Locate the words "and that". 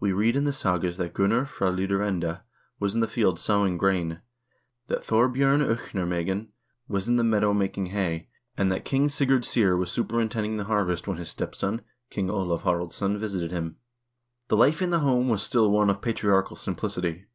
8.56-8.86